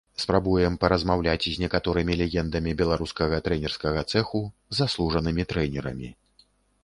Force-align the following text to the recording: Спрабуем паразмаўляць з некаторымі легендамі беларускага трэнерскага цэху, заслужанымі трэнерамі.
Спрабуем 0.21 0.73
паразмаўляць 0.83 1.49
з 1.57 1.61
некаторымі 1.63 2.13
легендамі 2.21 2.71
беларускага 2.81 3.35
трэнерскага 3.47 4.01
цэху, 4.13 4.41
заслужанымі 4.79 5.43
трэнерамі. 5.55 6.09